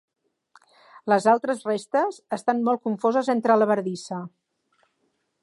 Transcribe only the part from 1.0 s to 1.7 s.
Les altres